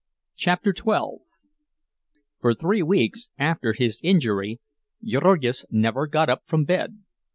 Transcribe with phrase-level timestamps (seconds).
[0.35, 1.17] CHAPTER XII
[2.39, 4.59] For three weeks after his injury
[5.03, 7.03] Jurgis never got up from bed.